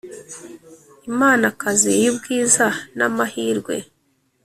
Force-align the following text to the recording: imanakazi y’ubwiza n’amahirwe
imanakazi 1.09 1.91
y’ubwiza 2.03 2.65
n’amahirwe 2.97 3.75